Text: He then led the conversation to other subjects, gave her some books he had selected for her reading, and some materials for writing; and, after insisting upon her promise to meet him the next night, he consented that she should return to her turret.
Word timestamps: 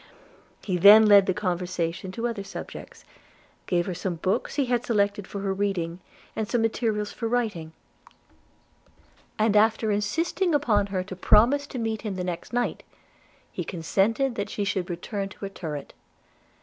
He 0.63 0.77
then 0.77 1.05
led 1.05 1.27
the 1.27 1.33
conversation 1.35 2.11
to 2.13 2.27
other 2.27 2.43
subjects, 2.43 3.05
gave 3.67 3.85
her 3.85 3.93
some 3.93 4.15
books 4.15 4.55
he 4.55 4.65
had 4.65 4.83
selected 4.83 5.27
for 5.27 5.41
her 5.41 5.53
reading, 5.53 5.99
and 6.35 6.49
some 6.49 6.63
materials 6.63 7.11
for 7.13 7.27
writing; 7.27 7.71
and, 9.37 9.55
after 9.55 9.91
insisting 9.91 10.55
upon 10.55 10.87
her 10.87 11.03
promise 11.03 11.67
to 11.67 11.77
meet 11.77 12.01
him 12.01 12.15
the 12.15 12.23
next 12.23 12.51
night, 12.51 12.81
he 13.51 13.63
consented 13.63 14.33
that 14.33 14.49
she 14.49 14.63
should 14.63 14.89
return 14.89 15.29
to 15.29 15.37
her 15.41 15.49
turret. 15.49 15.93